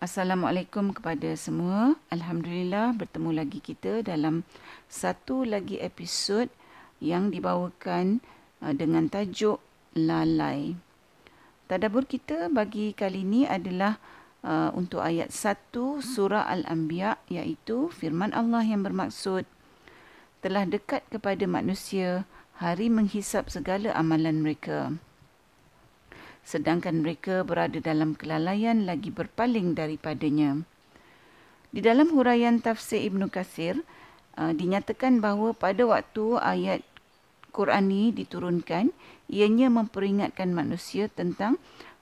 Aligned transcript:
Assalamualaikum 0.00 0.96
kepada 0.96 1.28
semua. 1.36 1.92
Alhamdulillah 2.08 2.96
bertemu 2.96 3.36
lagi 3.36 3.60
kita 3.60 4.00
dalam 4.00 4.48
satu 4.88 5.44
lagi 5.44 5.76
episod 5.76 6.48
yang 7.04 7.28
dibawakan 7.28 8.24
uh, 8.64 8.72
dengan 8.72 9.12
tajuk 9.12 9.60
Lalai. 9.92 10.72
Tadabur 11.68 12.08
kita 12.08 12.48
bagi 12.48 12.96
kali 12.96 13.28
ini 13.28 13.44
adalah 13.44 14.00
uh, 14.40 14.72
untuk 14.72 15.04
ayat 15.04 15.36
1 15.36 15.68
surah 16.00 16.48
Al-Anbiya 16.48 17.20
iaitu 17.28 17.92
firman 17.92 18.32
Allah 18.32 18.64
yang 18.64 18.80
bermaksud 18.80 19.44
telah 20.40 20.64
dekat 20.64 21.04
kepada 21.12 21.44
manusia 21.44 22.24
hari 22.56 22.88
menghisap 22.88 23.52
segala 23.52 23.92
amalan 23.92 24.40
mereka 24.40 24.96
sedangkan 26.44 27.04
mereka 27.04 27.46
berada 27.46 27.78
dalam 27.78 28.16
kelalaian 28.16 28.84
lagi 28.88 29.12
berpaling 29.12 29.76
daripadanya. 29.76 30.64
Di 31.70 31.80
dalam 31.84 32.10
huraian 32.10 32.58
tafsir 32.58 33.06
Ibn 33.06 33.30
Kasir, 33.30 33.86
uh, 34.34 34.50
dinyatakan 34.50 35.22
bahawa 35.22 35.54
pada 35.54 35.86
waktu 35.86 36.40
ayat 36.42 36.82
Quran 37.54 37.90
ini 37.90 38.10
diturunkan, 38.14 38.90
ianya 39.30 39.70
memperingatkan 39.70 40.50
manusia 40.50 41.06
tentang 41.06 41.58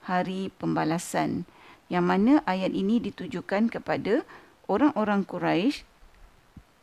hari 0.08 0.48
pembalasan 0.56 1.44
yang 1.92 2.08
mana 2.08 2.44
ayat 2.44 2.72
ini 2.72 3.00
ditujukan 3.00 3.72
kepada 3.72 4.24
orang-orang 4.68 5.24
Quraisy 5.24 5.84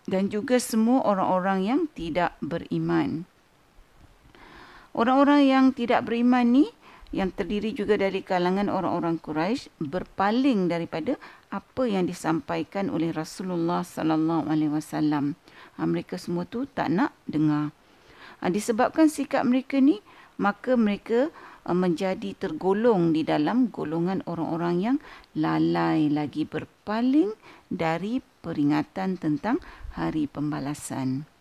dan 0.05 0.29
juga 0.29 0.61
semua 0.61 1.01
orang-orang 1.05 1.59
yang 1.65 1.81
tidak 1.93 2.37
beriman. 2.41 3.25
Orang-orang 4.93 5.41
yang 5.45 5.65
tidak 5.73 6.05
beriman 6.05 6.45
ni 6.53 6.65
yang 7.13 7.29
terdiri 7.29 7.75
juga 7.75 7.99
dari 7.99 8.25
kalangan 8.25 8.71
orang-orang 8.71 9.21
Quraisy 9.21 9.69
berpaling 9.77 10.71
daripada 10.71 11.19
apa 11.53 11.83
yang 11.85 12.09
disampaikan 12.09 12.89
oleh 12.89 13.13
Rasulullah 13.13 13.85
sallallahu 13.85 14.49
alaihi 14.49 14.73
wasallam. 14.73 15.37
Ha, 15.77 15.85
mereka 15.85 16.17
semua 16.17 16.47
tu 16.49 16.65
tak 16.65 16.89
nak 16.89 17.13
dengar. 17.29 17.69
Ha, 18.41 18.49
disebabkan 18.49 19.11
sikap 19.11 19.45
mereka 19.45 19.77
ni, 19.77 20.01
maka 20.41 20.75
mereka 20.75 21.29
ha, 21.63 21.71
menjadi 21.71 22.35
tergolong 22.35 23.13
di 23.13 23.23
dalam 23.23 23.69
golongan 23.69 24.25
orang-orang 24.25 24.75
yang 24.81 24.97
lalai 25.37 26.09
lagi 26.09 26.43
berpaling 26.43 27.31
dari 27.69 28.19
peringatan 28.43 29.17
tentang 29.21 29.61
hari 29.95 30.27
pembalasan. 30.27 31.34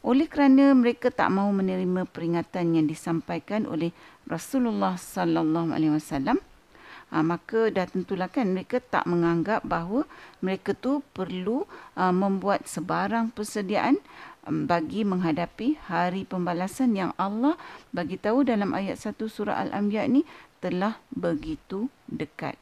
Oleh 0.00 0.32
kerana 0.32 0.72
mereka 0.72 1.12
tak 1.12 1.28
mahu 1.28 1.60
menerima 1.60 2.08
peringatan 2.08 2.72
yang 2.72 2.88
disampaikan 2.88 3.68
oleh 3.68 3.92
Rasulullah 4.24 4.96
sallallahu 4.96 5.76
alaihi 5.76 5.92
wasallam, 5.92 6.40
ah, 7.12 7.20
maka 7.20 7.68
dah 7.68 7.84
tentulah 7.84 8.32
kan 8.32 8.48
mereka 8.48 8.80
tak 8.80 9.04
menganggap 9.04 9.60
bahawa 9.60 10.08
mereka 10.40 10.72
tu 10.72 11.04
perlu 11.12 11.68
uh, 12.00 12.14
membuat 12.16 12.64
sebarang 12.64 13.36
persediaan 13.36 14.00
um, 14.48 14.64
bagi 14.64 15.04
menghadapi 15.04 15.76
hari 15.84 16.24
pembalasan 16.24 16.96
yang 16.96 17.12
Allah 17.20 17.60
bagi 17.92 18.16
tahu 18.16 18.48
dalam 18.48 18.72
ayat 18.72 18.96
1 18.96 19.20
surah 19.20 19.68
Al-Anbiya 19.68 20.08
ni 20.08 20.24
telah 20.64 20.96
begitu 21.12 21.92
dekat. 22.08 22.56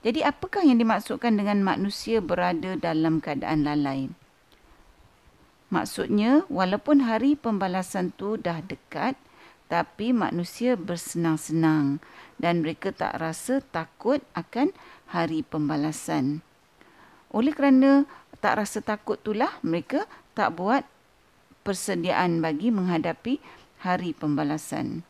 Jadi 0.00 0.24
apakah 0.24 0.64
yang 0.64 0.80
dimaksudkan 0.80 1.36
dengan 1.36 1.60
manusia 1.60 2.24
berada 2.24 2.78
dalam 2.78 3.20
keadaan 3.20 3.68
lalai? 3.68 4.08
Maksudnya, 5.68 6.48
walaupun 6.48 7.04
hari 7.04 7.36
pembalasan 7.36 8.16
tu 8.16 8.40
dah 8.40 8.64
dekat, 8.64 9.20
tapi 9.68 10.16
manusia 10.16 10.80
bersenang-senang 10.80 12.00
dan 12.40 12.64
mereka 12.64 12.88
tak 12.88 13.20
rasa 13.20 13.60
takut 13.60 14.24
akan 14.32 14.72
hari 15.12 15.44
pembalasan. 15.44 16.40
Oleh 17.28 17.52
kerana 17.52 18.08
tak 18.40 18.64
rasa 18.64 18.80
takut 18.80 19.20
itulah 19.20 19.52
mereka 19.60 20.08
tak 20.32 20.56
buat 20.56 20.88
persediaan 21.68 22.40
bagi 22.40 22.72
menghadapi 22.72 23.36
hari 23.84 24.16
pembalasan. 24.16 25.04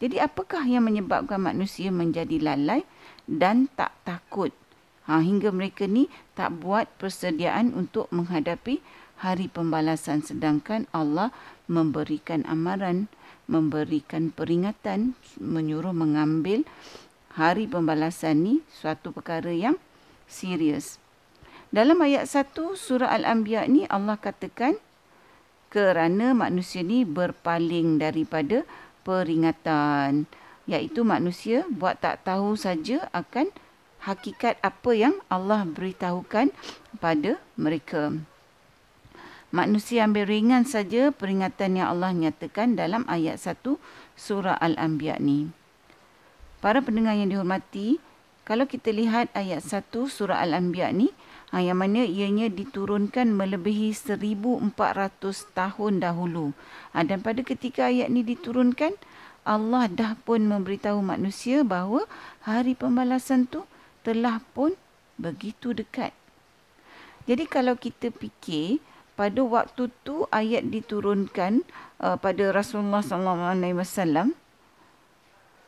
Jadi 0.00 0.16
apakah 0.24 0.64
yang 0.64 0.88
menyebabkan 0.88 1.38
manusia 1.38 1.92
menjadi 1.92 2.40
lalai 2.40 2.88
dan 3.28 3.68
tak 3.76 3.92
takut? 4.08 4.56
Ha, 5.04 5.20
hingga 5.20 5.52
mereka 5.52 5.84
ni 5.84 6.08
tak 6.32 6.64
buat 6.64 6.88
persediaan 6.96 7.76
untuk 7.76 8.08
menghadapi 8.08 8.80
hari 9.20 9.46
pembalasan 9.50 10.24
sedangkan 10.24 10.90
Allah 10.90 11.30
memberikan 11.70 12.42
amaran, 12.48 13.06
memberikan 13.46 14.32
peringatan, 14.32 15.14
menyuruh 15.38 15.92
mengambil 15.92 16.64
hari 17.34 17.66
pembalasan 17.66 18.46
ni 18.46 18.54
suatu 18.70 19.10
perkara 19.10 19.50
yang 19.50 19.76
serius. 20.30 21.02
Dalam 21.74 21.98
ayat 21.98 22.30
1 22.30 22.54
surah 22.78 23.10
Al-Anbiya 23.10 23.66
ni 23.66 23.82
Allah 23.90 24.14
katakan 24.14 24.78
kerana 25.74 26.30
manusia 26.30 26.86
ni 26.86 27.02
berpaling 27.02 27.98
daripada 27.98 28.62
peringatan 29.02 30.30
iaitu 30.70 31.02
manusia 31.02 31.66
buat 31.66 31.98
tak 31.98 32.22
tahu 32.22 32.54
saja 32.54 33.10
akan 33.10 33.50
hakikat 34.06 34.54
apa 34.62 34.90
yang 34.94 35.18
Allah 35.26 35.66
beritahukan 35.66 36.54
pada 37.02 37.42
mereka 37.58 38.14
manusia 39.54 40.02
ambil 40.02 40.26
ringan 40.26 40.66
saja 40.66 41.14
peringatan 41.14 41.78
yang 41.78 41.94
Allah 41.94 42.10
nyatakan 42.10 42.74
dalam 42.74 43.06
ayat 43.06 43.38
1 43.38 43.62
surah 44.18 44.58
Al-Anbiya 44.58 45.22
ni. 45.22 45.54
Para 46.58 46.82
pendengar 46.82 47.14
yang 47.14 47.30
dihormati, 47.30 48.02
kalau 48.42 48.66
kita 48.66 48.90
lihat 48.90 49.30
ayat 49.30 49.62
1 49.62 49.94
surah 49.94 50.42
Al-Anbiya 50.42 50.90
ni, 50.90 51.14
ha, 51.54 51.62
yang 51.62 51.78
mana 51.78 52.02
ianya 52.02 52.50
diturunkan 52.50 53.30
melebihi 53.30 53.94
1400 53.94 54.74
tahun 55.54 56.02
dahulu. 56.02 56.50
Ha, 56.90 57.06
dan 57.06 57.22
pada 57.22 57.46
ketika 57.46 57.94
ayat 57.94 58.10
ni 58.10 58.26
diturunkan, 58.26 58.98
Allah 59.46 59.86
dah 59.86 60.18
pun 60.26 60.50
memberitahu 60.50 60.98
manusia 60.98 61.62
bahawa 61.62 62.10
hari 62.42 62.74
pembalasan 62.74 63.46
tu 63.46 63.62
telah 64.02 64.42
pun 64.50 64.74
begitu 65.14 65.70
dekat. 65.70 66.10
Jadi 67.30 67.46
kalau 67.46 67.78
kita 67.78 68.10
fikir, 68.10 68.82
pada 69.14 69.40
waktu 69.42 69.90
tu 70.02 70.26
ayat 70.34 70.66
diturunkan 70.68 71.62
uh, 72.02 72.18
pada 72.18 72.50
Rasulullah 72.50 73.02
sallallahu 73.02 73.54
alaihi 73.54 73.78
wasallam 73.78 74.34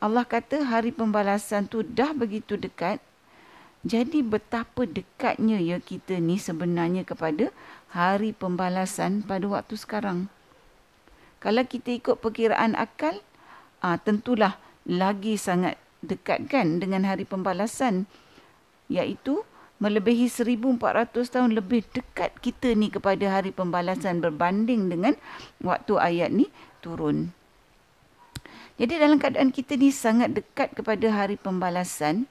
Allah 0.03 0.27
kata 0.29 0.67
hari 0.67 0.93
pembalasan 0.93 1.71
tu 1.71 1.81
dah 1.81 2.13
begitu 2.13 2.59
dekat 2.59 3.01
jadi 3.87 4.19
betapa 4.27 4.83
dekatnya 4.83 5.63
ya 5.63 5.79
kita 5.79 6.19
ni 6.19 6.43
sebenarnya 6.43 7.07
kepada 7.07 7.55
hari 7.95 8.35
pembalasan 8.35 9.23
pada 9.23 9.47
waktu 9.47 9.79
sekarang. 9.79 10.27
Kalau 11.39 11.63
kita 11.63 11.95
ikut 11.95 12.19
perkiraan 12.19 12.75
akal 12.75 13.23
uh, 13.87 13.95
tentulah 14.03 14.59
lagi 14.83 15.39
sangat 15.39 15.79
dekat 16.03 16.51
kan 16.51 16.83
dengan 16.83 17.07
hari 17.07 17.23
pembalasan 17.23 18.11
iaitu 18.91 19.47
melebihi 19.77 20.33
1400 20.33 21.13
tahun 21.29 21.53
lebih 21.53 21.85
dekat 21.93 22.33
kita 22.41 22.73
ni 22.73 22.89
kepada 22.89 23.29
hari 23.29 23.53
pembalasan 23.53 24.25
berbanding 24.25 24.89
dengan 24.89 25.15
waktu 25.61 26.01
ayat 26.01 26.33
ni 26.33 26.49
turun. 26.81 27.33
Jadi 28.77 29.01
dalam 29.01 29.17
keadaan 29.17 29.53
kita 29.53 29.77
ni 29.81 29.89
sangat 29.89 30.37
dekat 30.37 30.77
kepada 30.77 31.09
hari 31.09 31.41
pembalasan, 31.41 32.29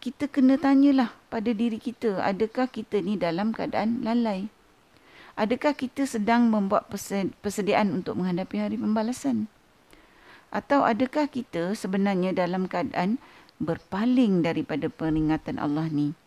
kita 0.00 0.26
kena 0.26 0.56
tanyalah 0.56 1.12
pada 1.28 1.52
diri 1.52 1.76
kita, 1.76 2.24
adakah 2.24 2.66
kita 2.66 3.04
ni 3.04 3.20
dalam 3.20 3.52
keadaan 3.52 4.00
lalai? 4.02 4.48
Adakah 5.36 5.72
kita 5.72 6.04
sedang 6.04 6.52
membuat 6.52 6.92
persediaan 7.40 7.88
untuk 7.92 8.20
menghadapi 8.20 8.56
hari 8.60 8.76
pembalasan? 8.76 9.48
Atau 10.52 10.84
adakah 10.84 11.28
kita 11.28 11.72
sebenarnya 11.72 12.36
dalam 12.36 12.68
keadaan 12.68 13.16
berpaling 13.62 14.42
daripada 14.42 14.90
peringatan 14.90 15.62
Allah 15.62 15.86
ni. 15.86 16.18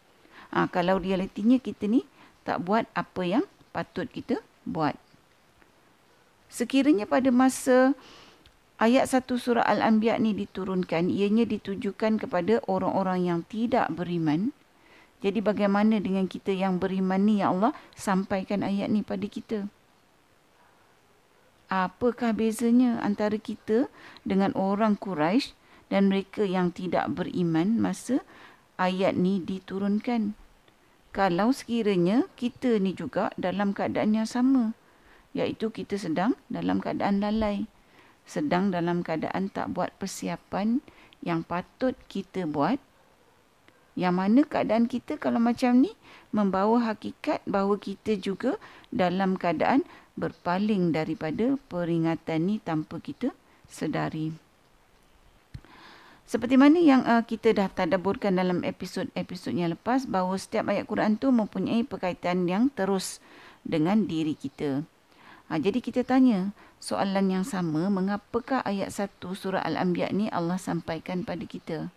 Ha, 0.56 0.72
kalau 0.72 0.98
realitinya 1.04 1.60
kita 1.60 1.92
ni 1.92 2.08
tak 2.48 2.64
buat 2.64 2.88
apa 2.96 3.22
yang 3.28 3.46
patut 3.76 4.08
kita 4.08 4.40
buat. 4.64 4.96
Sekiranya 6.48 7.04
pada 7.04 7.28
masa 7.36 7.92
ayat 8.80 9.12
satu 9.12 9.36
surah 9.36 9.68
Al-Anbiya 9.68 10.16
ni 10.16 10.32
diturunkan, 10.32 11.12
ianya 11.12 11.44
ditujukan 11.44 12.24
kepada 12.24 12.64
orang-orang 12.72 13.28
yang 13.28 13.40
tidak 13.44 13.92
beriman. 13.92 14.56
Jadi 15.20 15.42
bagaimana 15.42 16.00
dengan 16.00 16.30
kita 16.30 16.56
yang 16.56 16.80
beriman 16.80 17.20
ni 17.20 17.44
ya 17.44 17.52
Allah 17.52 17.76
sampaikan 17.98 18.62
ayat 18.64 18.88
ni 18.88 19.02
pada 19.02 19.26
kita? 19.26 19.68
Apakah 21.66 22.30
bezanya 22.38 23.02
antara 23.02 23.42
kita 23.42 23.90
dengan 24.22 24.54
orang 24.54 24.94
Quraisy 25.02 25.58
dan 25.90 26.10
mereka 26.10 26.44
yang 26.46 26.74
tidak 26.74 27.12
beriman 27.14 27.78
masa 27.78 28.22
ayat 28.76 29.16
ni 29.16 29.42
diturunkan. 29.42 30.34
Kalau 31.16 31.56
sekiranya 31.56 32.28
kita 32.36 32.76
ni 32.82 32.92
juga 32.92 33.32
dalam 33.40 33.72
keadaan 33.72 34.20
yang 34.20 34.28
sama, 34.28 34.76
iaitu 35.32 35.72
kita 35.72 35.96
sedang 35.96 36.36
dalam 36.52 36.84
keadaan 36.84 37.24
lalai, 37.24 37.72
sedang 38.28 38.74
dalam 38.74 39.06
keadaan 39.06 39.48
tak 39.48 39.72
buat 39.72 39.96
persiapan 39.96 40.84
yang 41.24 41.46
patut 41.48 41.96
kita 42.12 42.44
buat 42.44 42.78
yang 43.96 44.20
mana 44.20 44.44
keadaan 44.44 44.92
kita 44.92 45.16
kalau 45.16 45.40
macam 45.40 45.80
ni 45.80 45.96
membawa 46.36 46.92
hakikat 46.92 47.40
bahawa 47.48 47.80
kita 47.80 48.20
juga 48.20 48.60
dalam 48.92 49.40
keadaan 49.40 49.88
berpaling 50.20 50.92
daripada 50.92 51.56
peringatan 51.72 52.40
ni 52.44 52.56
tanpa 52.60 53.00
kita 53.00 53.32
sedari. 53.72 54.45
Seperti 56.26 56.58
mana 56.58 56.82
yang 56.82 57.06
uh, 57.06 57.22
kita 57.22 57.54
dah 57.54 57.70
tadaburkan 57.70 58.34
dalam 58.34 58.66
episod-episod 58.66 59.54
yang 59.54 59.78
lepas 59.78 60.10
bahawa 60.10 60.42
setiap 60.42 60.74
ayat 60.74 60.90
Quran 60.90 61.22
tu 61.22 61.30
mempunyai 61.30 61.86
perkaitan 61.86 62.50
yang 62.50 62.74
terus 62.74 63.22
dengan 63.62 64.10
diri 64.10 64.34
kita. 64.34 64.82
Ha, 65.46 65.62
jadi 65.62 65.78
kita 65.78 66.02
tanya 66.02 66.50
soalan 66.82 67.30
yang 67.30 67.46
sama, 67.46 67.94
mengapakah 67.94 68.66
ayat 68.66 68.90
1 68.90 69.22
surah 69.22 69.62
Al-Anbiya 69.62 70.10
ni 70.10 70.26
Allah 70.34 70.58
sampaikan 70.58 71.22
pada 71.22 71.46
kita? 71.46 71.94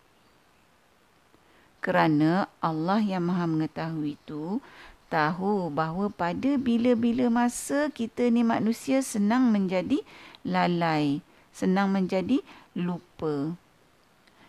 Kerana 1.81 2.53
Allah 2.61 3.01
yang 3.01 3.33
maha 3.33 3.49
mengetahui 3.49 4.21
itu 4.21 4.61
tahu 5.09 5.73
bahawa 5.73 6.13
pada 6.13 6.61
bila-bila 6.61 7.33
masa 7.33 7.89
kita 7.89 8.29
ni 8.29 8.45
manusia 8.45 9.01
senang 9.01 9.49
menjadi 9.49 10.05
lalai, 10.45 11.25
senang 11.49 11.89
menjadi 11.97 12.45
lupa. 12.77 13.57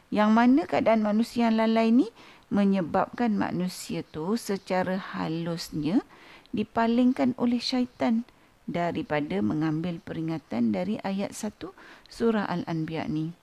Yang 0.10 0.30
mana 0.34 0.62
keadaan 0.66 1.06
manusia 1.06 1.50
yang 1.50 1.62
lalai 1.62 1.94
ni 1.94 2.10
menyebabkan 2.50 3.38
manusia 3.38 4.02
tu 4.02 4.34
secara 4.34 4.98
halusnya 4.98 6.02
dipalingkan 6.50 7.38
oleh 7.38 7.62
syaitan 7.62 8.26
daripada 8.66 9.42
mengambil 9.42 10.02
peringatan 10.02 10.74
dari 10.74 10.98
ayat 11.06 11.34
1 11.34 11.74
surah 12.10 12.46
Al-Anbiya 12.50 13.06
ni. 13.06 13.34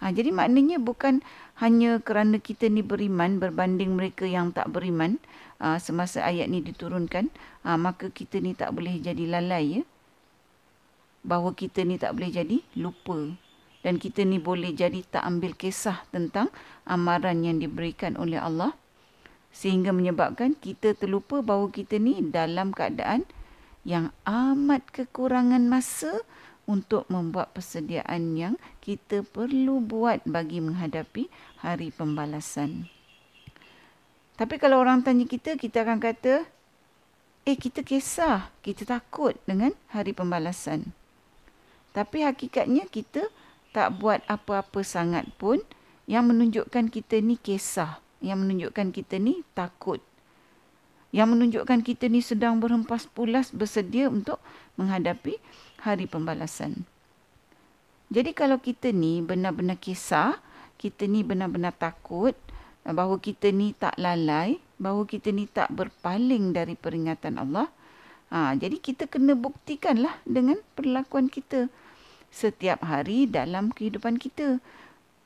Ha, 0.00 0.10
jadi 0.10 0.32
maknanya 0.32 0.82
bukan 0.82 1.22
hanya 1.60 2.00
kerana 2.02 2.40
kita 2.40 2.66
ni 2.66 2.82
beriman 2.82 3.38
berbanding 3.38 3.94
mereka 3.94 4.26
yang 4.26 4.50
tak 4.50 4.72
beriman 4.72 5.20
uh, 5.62 5.78
semasa 5.78 6.26
ayat 6.26 6.50
ni 6.50 6.58
diturunkan, 6.58 7.30
uh, 7.62 7.78
maka 7.78 8.10
kita 8.10 8.42
ni 8.42 8.56
tak 8.56 8.74
boleh 8.74 8.98
jadi 8.98 9.28
lalai 9.28 9.80
ya. 9.80 9.82
Bahawa 11.22 11.54
kita 11.54 11.86
ni 11.86 12.02
tak 12.02 12.18
boleh 12.18 12.34
jadi 12.34 12.64
lupa 12.74 13.38
dan 13.82 13.98
kita 13.98 14.22
ni 14.22 14.38
boleh 14.38 14.70
jadi 14.74 15.02
tak 15.02 15.26
ambil 15.26 15.58
kisah 15.58 16.06
tentang 16.14 16.48
amaran 16.86 17.42
yang 17.42 17.58
diberikan 17.58 18.14
oleh 18.14 18.38
Allah 18.38 18.74
sehingga 19.52 19.92
menyebabkan 19.92 20.56
kita 20.56 20.96
terlupa 20.96 21.44
bahawa 21.44 21.68
kita 21.68 22.00
ni 22.00 22.24
dalam 22.24 22.72
keadaan 22.72 23.28
yang 23.84 24.14
amat 24.24 24.86
kekurangan 24.94 25.66
masa 25.68 26.24
untuk 26.64 27.04
membuat 27.10 27.50
persediaan 27.52 28.38
yang 28.38 28.54
kita 28.80 29.26
perlu 29.26 29.82
buat 29.82 30.22
bagi 30.24 30.62
menghadapi 30.62 31.26
hari 31.60 31.90
pembalasan. 31.90 32.86
Tapi 34.38 34.56
kalau 34.56 34.80
orang 34.80 35.04
tanya 35.04 35.28
kita, 35.28 35.58
kita 35.58 35.84
akan 35.84 35.98
kata, 36.00 36.46
eh 37.44 37.58
kita 37.58 37.84
kisah, 37.84 38.48
kita 38.64 38.86
takut 38.86 39.36
dengan 39.44 39.74
hari 39.90 40.14
pembalasan. 40.14 40.94
Tapi 41.92 42.24
hakikatnya 42.24 42.88
kita 42.88 43.28
tak 43.72 43.98
buat 43.98 44.20
apa-apa 44.28 44.84
sangat 44.84 45.28
pun 45.40 45.58
yang 46.04 46.28
menunjukkan 46.28 46.92
kita 46.92 47.24
ni 47.24 47.40
kisah, 47.40 47.98
yang 48.20 48.44
menunjukkan 48.44 48.92
kita 48.92 49.16
ni 49.16 49.40
takut. 49.56 49.98
Yang 51.12 51.28
menunjukkan 51.36 51.80
kita 51.84 52.08
ni 52.08 52.24
sedang 52.24 52.60
berhempas 52.60 53.04
pulas 53.04 53.52
bersedia 53.52 54.08
untuk 54.08 54.40
menghadapi 54.80 55.36
hari 55.84 56.08
pembalasan. 56.08 56.88
Jadi 58.12 58.36
kalau 58.36 58.60
kita 58.60 58.92
ni 58.92 59.24
benar-benar 59.24 59.80
kisah, 59.80 60.40
kita 60.76 61.08
ni 61.08 61.24
benar-benar 61.24 61.72
takut 61.76 62.36
bahawa 62.84 63.16
kita 63.20 63.52
ni 63.52 63.72
tak 63.72 63.96
lalai, 63.96 64.60
bahawa 64.76 65.08
kita 65.08 65.32
ni 65.32 65.48
tak 65.48 65.72
berpaling 65.72 66.52
dari 66.52 66.76
peringatan 66.76 67.40
Allah. 67.40 67.72
Ha, 68.32 68.56
jadi 68.56 68.80
kita 68.80 69.08
kena 69.08 69.36
buktikanlah 69.36 70.16
dengan 70.24 70.56
perlakuan 70.72 71.28
kita 71.28 71.68
setiap 72.32 72.80
hari 72.82 73.28
dalam 73.28 73.68
kehidupan 73.70 74.16
kita. 74.16 74.58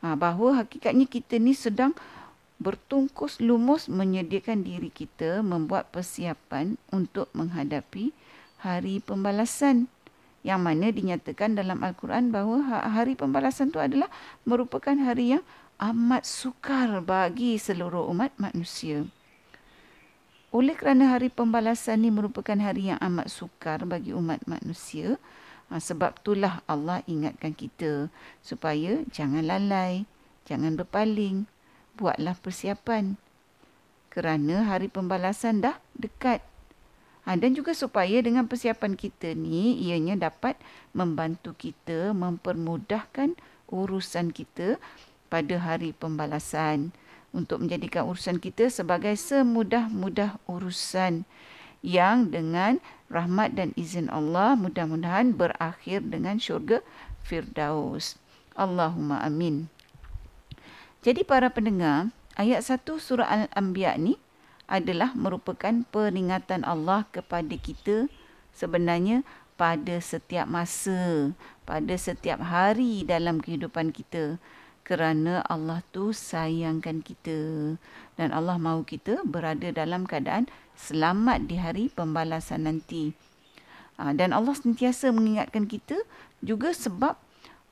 Ha, 0.02 0.18
bahawa 0.18 0.66
hakikatnya 0.66 1.06
kita 1.06 1.38
ni 1.38 1.54
sedang 1.54 1.94
bertungkus 2.58 3.38
lumus 3.38 3.86
menyediakan 3.86 4.66
diri 4.66 4.90
kita 4.90 5.40
membuat 5.40 5.88
persiapan 5.94 6.74
untuk 6.90 7.30
menghadapi 7.32 8.10
hari 8.60 8.98
pembalasan 8.98 9.86
yang 10.46 10.62
mana 10.62 10.94
dinyatakan 10.94 11.58
dalam 11.58 11.82
Al-Quran 11.82 12.30
bahawa 12.30 12.58
ha-, 12.70 12.86
hari 12.90 13.18
pembalasan 13.18 13.74
itu 13.74 13.82
adalah 13.82 14.06
merupakan 14.46 14.94
hari 14.94 15.36
yang 15.36 15.44
amat 15.76 16.24
sukar 16.24 17.02
bagi 17.04 17.60
seluruh 17.60 18.08
umat 18.08 18.32
manusia. 18.40 19.04
Oleh 20.54 20.72
kerana 20.78 21.12
hari 21.12 21.28
pembalasan 21.28 22.00
ini 22.00 22.14
merupakan 22.14 22.56
hari 22.56 22.94
yang 22.94 23.00
amat 23.02 23.28
sukar 23.28 23.84
bagi 23.84 24.16
umat 24.16 24.40
manusia, 24.48 25.20
ha, 25.70 25.80
sebab 25.82 26.18
itulah 26.22 26.62
Allah 26.70 27.02
ingatkan 27.10 27.52
kita 27.52 28.12
supaya 28.42 29.02
jangan 29.10 29.46
lalai, 29.46 30.06
jangan 30.46 30.78
berpaling, 30.78 31.50
buatlah 31.98 32.36
persiapan. 32.38 33.18
Kerana 34.12 34.64
hari 34.64 34.88
pembalasan 34.88 35.60
dah 35.60 35.76
dekat. 35.92 36.40
Ha, 37.26 37.34
dan 37.34 37.58
juga 37.58 37.74
supaya 37.74 38.22
dengan 38.22 38.46
persiapan 38.46 38.94
kita 38.94 39.34
ni 39.34 39.76
ianya 39.82 40.30
dapat 40.30 40.54
membantu 40.94 41.52
kita 41.58 42.14
mempermudahkan 42.14 43.34
urusan 43.66 44.30
kita 44.30 44.78
pada 45.26 45.58
hari 45.58 45.90
pembalasan 45.90 46.94
untuk 47.34 47.66
menjadikan 47.66 48.06
urusan 48.06 48.38
kita 48.38 48.70
sebagai 48.70 49.12
semudah-mudah 49.18 50.38
urusan 50.46 51.26
yang 51.82 52.30
dengan 52.30 52.78
rahmat 53.12 53.54
dan 53.54 53.70
izin 53.78 54.10
Allah 54.10 54.58
mudah-mudahan 54.58 55.34
berakhir 55.34 56.02
dengan 56.06 56.38
syurga 56.38 56.82
Firdaus. 57.22 58.18
Allahumma 58.56 59.20
amin. 59.22 59.68
Jadi 61.06 61.22
para 61.22 61.52
pendengar, 61.52 62.10
ayat 62.34 62.66
1 62.66 62.82
surah 62.98 63.28
Al-Anbiya 63.28 63.94
ni 63.94 64.18
adalah 64.66 65.14
merupakan 65.14 65.86
peringatan 65.94 66.66
Allah 66.66 67.06
kepada 67.14 67.54
kita 67.54 68.10
sebenarnya 68.50 69.22
pada 69.54 70.02
setiap 70.02 70.44
masa, 70.50 71.32
pada 71.64 71.94
setiap 71.96 72.42
hari 72.42 73.06
dalam 73.06 73.38
kehidupan 73.38 73.94
kita. 73.94 74.36
Kerana 74.86 75.42
Allah 75.50 75.82
tu 75.90 76.14
sayangkan 76.14 77.02
kita 77.02 77.74
dan 78.14 78.30
Allah 78.30 78.54
mahu 78.54 78.86
kita 78.86 79.26
berada 79.26 79.74
dalam 79.74 80.06
keadaan 80.06 80.46
selamat 80.78 81.50
di 81.50 81.58
hari 81.58 81.90
pembalasan 81.90 82.70
nanti. 82.70 83.10
Ha, 83.98 84.14
dan 84.14 84.30
Allah 84.30 84.54
sentiasa 84.54 85.10
mengingatkan 85.10 85.66
kita 85.66 85.98
juga 86.38 86.70
sebab 86.70 87.18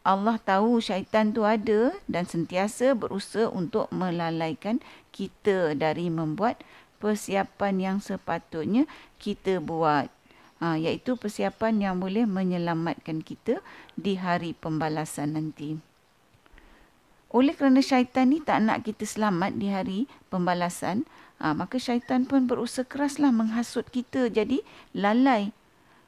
Allah 0.02 0.42
tahu 0.42 0.82
syaitan 0.82 1.30
tu 1.30 1.46
ada 1.46 1.94
dan 2.10 2.26
sentiasa 2.26 2.98
berusaha 2.98 3.46
untuk 3.46 3.86
melalaikan 3.94 4.82
kita 5.14 5.78
dari 5.78 6.10
membuat 6.10 6.66
persiapan 6.98 7.74
yang 7.78 7.98
sepatutnya 8.02 8.90
kita 9.22 9.62
buat. 9.62 10.10
Ha, 10.58 10.74
iaitu 10.82 11.14
persiapan 11.14 11.78
yang 11.78 12.02
boleh 12.02 12.26
menyelamatkan 12.26 13.22
kita 13.22 13.62
di 13.94 14.18
hari 14.18 14.50
pembalasan 14.50 15.38
nanti. 15.38 15.93
Oleh 17.34 17.50
kerana 17.58 17.82
syaitan 17.82 18.30
ni 18.30 18.38
tak 18.38 18.62
nak 18.62 18.86
kita 18.86 19.02
selamat 19.02 19.58
di 19.58 19.66
hari 19.66 20.06
pembalasan, 20.30 21.02
ha, 21.42 21.50
maka 21.50 21.82
syaitan 21.82 22.22
pun 22.30 22.46
berusaha 22.46 22.86
keraslah 22.86 23.34
menghasut 23.34 23.90
kita 23.90 24.30
jadi 24.30 24.62
lalai 24.94 25.50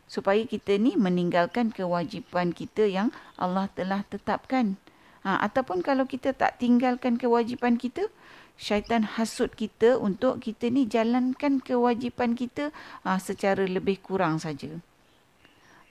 supaya 0.06 0.46
kita 0.46 0.78
ni 0.78 0.94
meninggalkan 0.94 1.74
kewajipan 1.74 2.54
kita 2.54 2.86
yang 2.86 3.10
Allah 3.34 3.66
telah 3.74 4.06
tetapkan. 4.06 4.78
Ha, 5.26 5.42
ataupun 5.42 5.82
kalau 5.82 6.06
kita 6.06 6.30
tak 6.30 6.62
tinggalkan 6.62 7.18
kewajipan 7.18 7.74
kita, 7.74 8.06
syaitan 8.54 9.02
hasut 9.02 9.50
kita 9.58 9.98
untuk 9.98 10.38
kita 10.38 10.70
ni 10.70 10.86
jalankan 10.86 11.58
kewajipan 11.58 12.38
kita 12.38 12.70
uh, 13.02 13.18
secara 13.18 13.66
lebih 13.66 13.98
kurang 13.98 14.38
saja. 14.38 14.78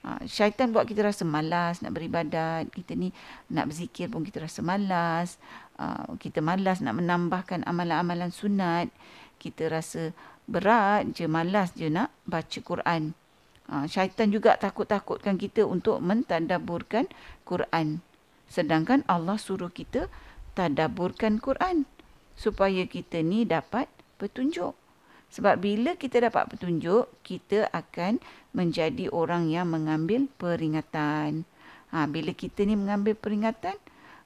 Uh, 0.06 0.22
syaitan 0.22 0.70
buat 0.70 0.86
kita 0.86 1.02
rasa 1.02 1.26
malas 1.26 1.82
nak 1.82 1.90
beribadat, 1.98 2.70
kita 2.70 2.94
ni 2.94 3.10
nak 3.50 3.74
berzikir 3.74 4.06
pun 4.06 4.22
kita 4.22 4.46
rasa 4.46 4.62
malas, 4.62 5.34
uh, 5.82 6.14
kita 6.22 6.38
malas 6.38 6.78
nak 6.78 6.94
menambahkan 6.94 7.66
amalan-amalan 7.66 8.30
sunat, 8.30 8.86
kita 9.42 9.66
rasa 9.66 10.14
berat 10.46 11.10
je, 11.10 11.26
malas 11.26 11.74
je 11.74 11.90
nak 11.90 12.14
baca 12.22 12.58
Quran. 12.62 13.18
Uh, 13.66 13.90
syaitan 13.90 14.30
juga 14.30 14.54
takut-takutkan 14.54 15.34
kita 15.34 15.66
untuk 15.66 15.98
mentadaburkan 15.98 17.10
Quran. 17.42 17.98
Sedangkan 18.46 19.02
Allah 19.10 19.34
suruh 19.42 19.74
kita 19.74 20.06
tadaburkan 20.54 21.42
Quran 21.42 21.82
supaya 22.38 22.86
kita 22.86 23.26
ni 23.26 23.42
dapat 23.42 23.90
petunjuk. 24.22 24.85
Sebab 25.36 25.60
bila 25.60 25.92
kita 26.00 26.24
dapat 26.24 26.48
petunjuk, 26.48 27.12
kita 27.20 27.68
akan 27.68 28.16
menjadi 28.56 29.12
orang 29.12 29.52
yang 29.52 29.68
mengambil 29.68 30.32
peringatan. 30.40 31.44
Ha, 31.92 32.08
bila 32.08 32.32
kita 32.32 32.64
ni 32.64 32.72
mengambil 32.72 33.12
peringatan, 33.12 33.76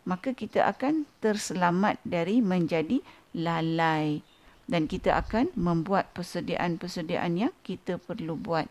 maka 0.06 0.30
kita 0.30 0.70
akan 0.70 1.10
terselamat 1.18 1.98
dari 2.06 2.38
menjadi 2.38 3.02
lalai 3.34 4.22
dan 4.70 4.86
kita 4.86 5.18
akan 5.18 5.50
membuat 5.58 6.14
persediaan-persediaan 6.14 7.34
yang 7.34 7.54
kita 7.66 7.98
perlu 7.98 8.38
buat 8.38 8.70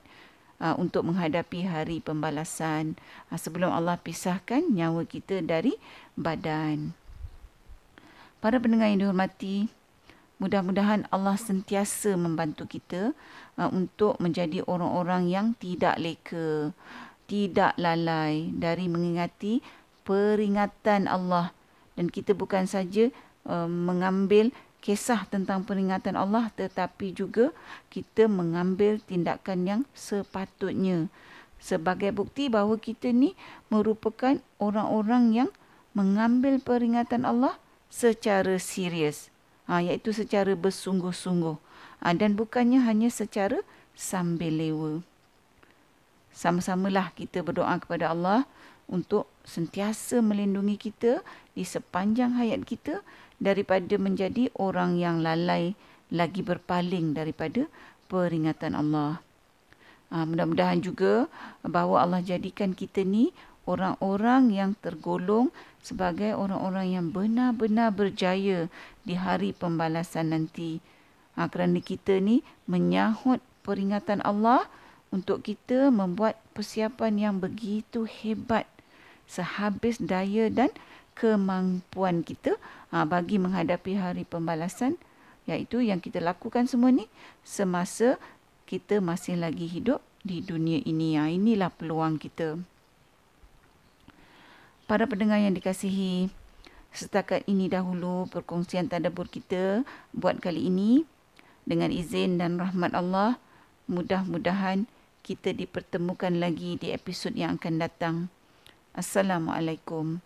uh, 0.64 0.80
untuk 0.80 1.04
menghadapi 1.12 1.68
hari 1.68 2.00
pembalasan 2.00 2.96
uh, 3.28 3.36
sebelum 3.36 3.68
Allah 3.68 4.00
pisahkan 4.00 4.64
nyawa 4.64 5.04
kita 5.04 5.44
dari 5.44 5.76
badan. 6.16 6.96
Para 8.40 8.56
pendengar 8.64 8.88
yang 8.88 9.04
dihormati, 9.04 9.68
mudah-mudahan 10.40 11.04
Allah 11.12 11.36
sentiasa 11.36 12.16
membantu 12.16 12.64
kita 12.66 13.12
uh, 13.60 13.70
untuk 13.70 14.16
menjadi 14.24 14.64
orang-orang 14.66 15.28
yang 15.28 15.48
tidak 15.60 16.00
leka, 16.00 16.72
tidak 17.28 17.76
lalai 17.76 18.50
dari 18.56 18.88
mengingati 18.88 19.60
peringatan 20.08 21.12
Allah. 21.12 21.52
Dan 22.00 22.08
kita 22.08 22.32
bukan 22.32 22.66
saja 22.66 23.12
uh, 23.44 23.68
mengambil 23.68 24.56
kisah 24.80 25.28
tentang 25.28 25.68
peringatan 25.68 26.16
Allah 26.16 26.48
tetapi 26.56 27.12
juga 27.12 27.52
kita 27.92 28.32
mengambil 28.32 29.04
tindakan 29.04 29.68
yang 29.68 29.82
sepatutnya. 29.92 31.12
Sebagai 31.60 32.16
bukti 32.16 32.48
bahawa 32.48 32.80
kita 32.80 33.12
ni 33.12 33.36
merupakan 33.68 34.40
orang-orang 34.64 35.36
yang 35.36 35.50
mengambil 35.92 36.64
peringatan 36.64 37.28
Allah 37.28 37.60
secara 37.92 38.56
serius 38.56 39.28
ha, 39.70 39.86
iaitu 39.86 40.10
secara 40.10 40.58
bersungguh-sungguh 40.58 41.56
ha, 42.02 42.12
dan 42.18 42.34
bukannya 42.34 42.82
hanya 42.82 43.14
secara 43.14 43.62
sambil 43.94 44.58
lewa 44.58 45.06
sama-samalah 46.34 47.12
kita 47.14 47.46
berdoa 47.46 47.76
kepada 47.78 48.16
Allah 48.16 48.48
untuk 48.90 49.30
sentiasa 49.46 50.24
melindungi 50.24 50.90
kita 50.90 51.22
di 51.54 51.62
sepanjang 51.62 52.40
hayat 52.40 52.66
kita 52.66 53.06
daripada 53.38 53.96
menjadi 54.00 54.50
orang 54.58 54.98
yang 54.98 55.22
lalai 55.22 55.78
lagi 56.10 56.42
berpaling 56.42 57.14
daripada 57.14 57.70
peringatan 58.10 58.74
Allah. 58.74 59.22
Ha, 60.10 60.26
mudah-mudahan 60.26 60.82
juga 60.82 61.30
bahawa 61.62 62.02
Allah 62.02 62.22
jadikan 62.26 62.74
kita 62.74 63.06
ni 63.06 63.30
orang-orang 63.70 64.50
yang 64.50 64.74
tergolong 64.82 65.54
sebagai 65.86 66.34
orang-orang 66.34 66.98
yang 66.98 67.06
benar-benar 67.14 67.94
berjaya 67.94 68.66
di 69.06 69.14
hari 69.14 69.54
pembalasan 69.54 70.34
nanti. 70.34 70.82
Ha, 71.38 71.46
kerana 71.46 71.78
kita 71.80 72.18
ni 72.18 72.42
menyahut 72.66 73.40
peringatan 73.62 74.26
Allah 74.26 74.66
untuk 75.14 75.46
kita 75.46 75.94
membuat 75.94 76.42
persiapan 76.58 77.14
yang 77.30 77.36
begitu 77.38 78.10
hebat 78.10 78.66
sehabis 79.30 80.02
daya 80.02 80.50
dan 80.50 80.74
kemampuan 81.14 82.26
kita 82.26 82.58
ha, 82.90 83.06
bagi 83.06 83.38
menghadapi 83.38 83.94
hari 83.94 84.26
pembalasan 84.26 84.98
iaitu 85.46 85.86
yang 85.86 86.02
kita 86.02 86.18
lakukan 86.18 86.66
semua 86.66 86.90
ni 86.90 87.06
semasa 87.46 88.18
kita 88.66 89.02
masih 89.02 89.38
lagi 89.38 89.66
hidup 89.66 90.02
di 90.22 90.46
dunia 90.46 90.82
ini. 90.86 91.18
Ha, 91.18 91.30
inilah 91.30 91.74
peluang 91.74 92.22
kita. 92.22 92.58
Para 94.90 95.06
pendengar 95.06 95.38
yang 95.38 95.54
dikasihi, 95.54 96.34
setakat 96.90 97.46
ini 97.46 97.70
dahulu 97.70 98.26
perkongsian 98.34 98.90
tadabbur 98.90 99.30
kita 99.30 99.86
buat 100.18 100.42
kali 100.42 100.66
ini 100.66 101.06
dengan 101.62 101.94
izin 101.94 102.42
dan 102.42 102.58
rahmat 102.58 102.98
Allah 102.98 103.38
mudah-mudahan 103.86 104.90
kita 105.22 105.54
dipertemukan 105.54 106.34
lagi 106.42 106.82
di 106.82 106.90
episod 106.90 107.38
yang 107.38 107.62
akan 107.62 107.76
datang. 107.78 108.16
Assalamualaikum. 108.98 110.26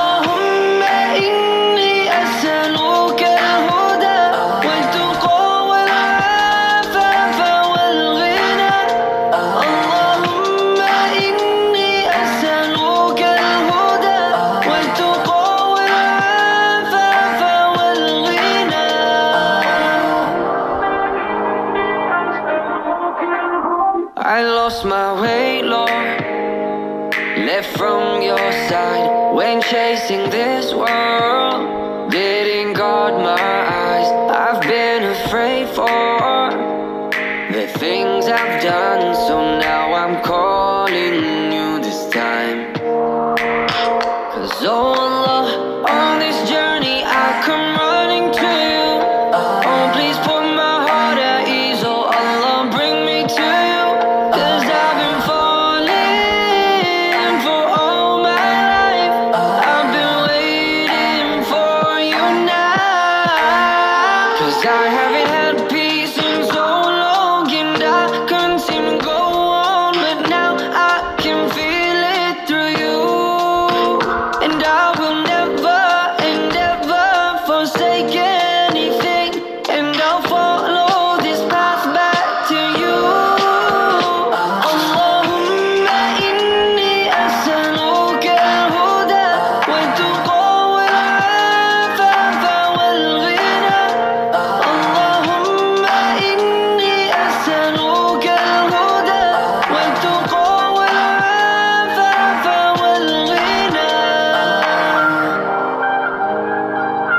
away 27.61 27.73
from 27.75 28.21
your 28.21 28.51
side 28.69 29.33
when 29.33 29.61
chasing 29.61 30.29
this 30.29 30.73
world. 30.73 32.11
Didn't 32.11 32.73
guard 32.73 33.15
my 33.15 33.39
eyes. 33.39 34.30